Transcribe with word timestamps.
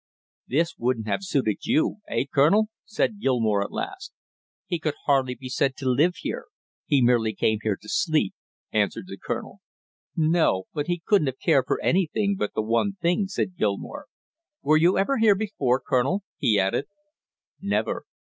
"This 0.47 0.79
wouldn't 0.79 1.05
have 1.05 1.21
suited 1.23 1.57
you, 1.63 1.97
eh, 2.09 2.25
Colonel?" 2.33 2.69
said 2.85 3.19
Gilmore 3.19 3.63
at 3.63 3.71
last. 3.71 4.11
"He 4.65 4.79
could 4.79 4.95
hardly 5.05 5.35
be 5.35 5.47
said 5.47 5.75
to 5.75 5.87
live 5.91 6.15
here, 6.21 6.47
he 6.87 7.03
merely 7.03 7.35
came 7.35 7.59
here 7.61 7.77
to 7.79 7.87
sleep," 7.87 8.33
answered 8.71 9.05
the 9.05 9.19
colonel. 9.23 9.59
"No, 10.15 10.63
he 10.87 11.03
couldn't 11.05 11.27
have 11.27 11.37
cared 11.37 11.65
for 11.67 11.79
anything 11.83 12.35
but 12.35 12.55
the 12.55 12.63
one 12.63 12.93
thing," 12.99 13.27
said 13.27 13.55
Gilmore. 13.57 14.07
"Were 14.63 14.77
you 14.77 14.97
ever 14.97 15.19
here 15.19 15.35
before, 15.35 15.79
Colonel?" 15.79 16.23
he 16.39 16.59
added. 16.59 16.85
"Never." 17.61 18.05